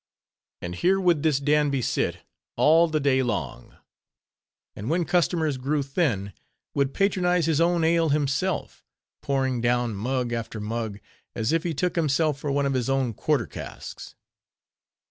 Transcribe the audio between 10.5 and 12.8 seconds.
mug, as if he took himself for one of